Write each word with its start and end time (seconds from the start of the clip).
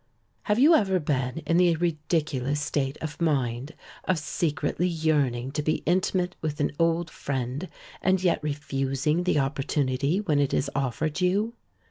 Have 0.45 0.57
you 0.57 0.73
ever 0.73 0.99
been 0.99 1.43
in 1.45 1.57
the 1.57 1.75
ridiculous 1.75 2.59
state 2.59 2.97
of 3.03 3.21
mind 3.21 3.73
of 4.05 4.17
secretly 4.17 4.87
yearning 4.87 5.51
to 5.51 5.61
be 5.61 5.83
intimate 5.85 6.35
with 6.41 6.59
an 6.59 6.71
old 6.79 7.11
friend 7.11 7.69
and 8.01 8.23
yet 8.23 8.41
refusing 8.43 9.25
the 9.25 9.37
opportunity 9.37 10.19
when 10.19 10.39
it 10.39 10.55
is 10.55 10.71
offered 10.73 11.21
you? 11.21 11.53